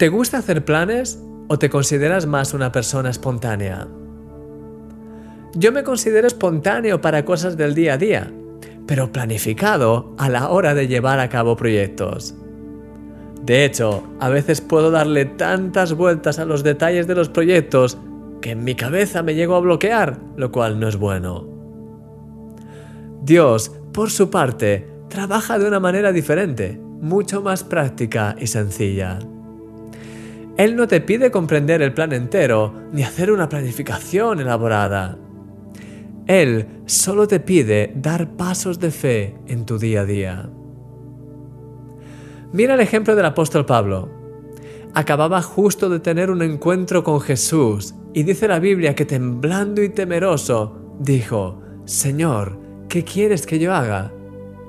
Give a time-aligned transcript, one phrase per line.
[0.00, 3.86] ¿Te gusta hacer planes o te consideras más una persona espontánea?
[5.52, 8.32] Yo me considero espontáneo para cosas del día a día,
[8.86, 12.34] pero planificado a la hora de llevar a cabo proyectos.
[13.42, 17.98] De hecho, a veces puedo darle tantas vueltas a los detalles de los proyectos
[18.40, 21.46] que en mi cabeza me llego a bloquear, lo cual no es bueno.
[23.20, 29.18] Dios, por su parte, trabaja de una manera diferente, mucho más práctica y sencilla.
[30.60, 35.16] Él no te pide comprender el plan entero ni hacer una planificación elaborada.
[36.26, 40.50] Él solo te pide dar pasos de fe en tu día a día.
[42.52, 44.10] Mira el ejemplo del apóstol Pablo.
[44.92, 49.88] Acababa justo de tener un encuentro con Jesús y dice la Biblia que temblando y
[49.88, 52.58] temeroso dijo, Señor,
[52.90, 54.12] ¿qué quieres que yo haga?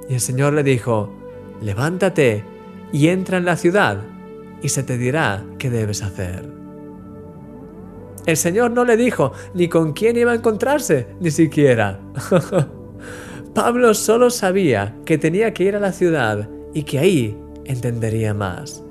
[0.08, 1.14] Y el Señor le dijo,
[1.62, 2.46] levántate
[2.94, 4.06] y entra en la ciudad
[4.62, 6.50] y se te dirá qué debes hacer.
[8.26, 12.00] El Señor no le dijo ni con quién iba a encontrarse, ni siquiera.
[13.54, 18.84] Pablo solo sabía que tenía que ir a la ciudad y que ahí entendería más.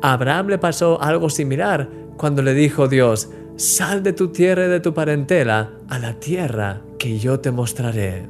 [0.00, 4.68] A Abraham le pasó algo similar cuando le dijo Dios, sal de tu tierra y
[4.68, 8.28] de tu parentela a la tierra que yo te mostraré.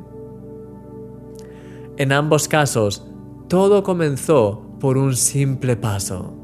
[1.98, 3.07] En ambos casos,
[3.48, 6.34] todo comenzó por un simple paso.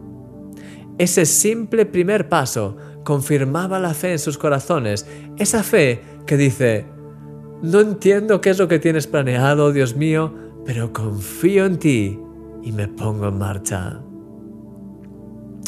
[0.99, 6.87] Ese simple primer paso confirmaba la fe en sus corazones, esa fe que dice,
[7.63, 10.33] no entiendo qué es lo que tienes planeado, Dios mío,
[10.65, 12.19] pero confío en ti
[12.63, 14.01] y me pongo en marcha.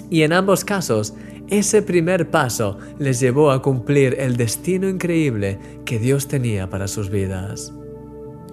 [0.09, 1.15] Y en ambos casos,
[1.49, 7.11] ese primer paso les llevó a cumplir el destino increíble que Dios tenía para sus
[7.11, 7.73] vidas.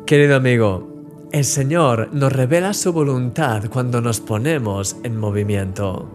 [0.05, 0.92] Querido amigo,
[1.33, 6.07] el Señor nos revela su voluntad cuando nos ponemos en movimiento.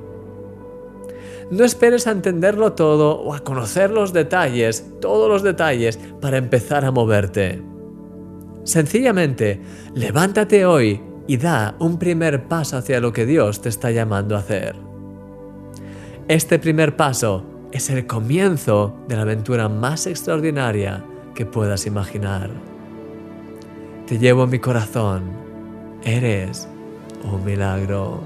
[1.51, 6.85] No esperes a entenderlo todo o a conocer los detalles, todos los detalles, para empezar
[6.85, 7.61] a moverte.
[8.63, 9.61] Sencillamente,
[9.93, 14.41] levántate hoy y da un primer paso hacia lo que Dios te está llamando a
[14.41, 14.77] hacer.
[16.29, 22.78] Este primer paso es el comienzo de la aventura más extraordinaria que puedas imaginar.
[24.09, 25.25] Te llevo en mi corazón.
[26.03, 26.67] Eres
[27.31, 28.23] un milagro.